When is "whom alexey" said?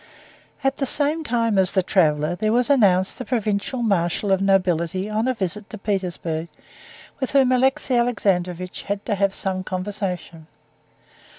7.33-7.95